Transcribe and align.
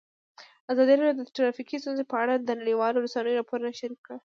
ازادي 0.71 0.93
راډیو 0.97 1.17
د 1.17 1.23
ټرافیکي 1.35 1.77
ستونزې 1.83 2.03
په 2.11 2.15
اړه 2.23 2.33
د 2.37 2.49
نړیوالو 2.61 3.03
رسنیو 3.05 3.37
راپورونه 3.39 3.71
شریک 3.79 3.99
کړي. 4.05 4.17